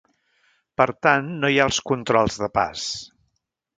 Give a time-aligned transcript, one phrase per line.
[0.81, 2.87] Per tant, no hi ha els controls de pas.